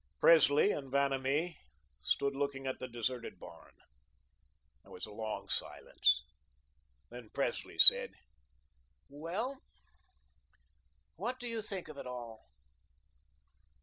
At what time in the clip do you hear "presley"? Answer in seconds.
0.19-0.71, 7.35-7.77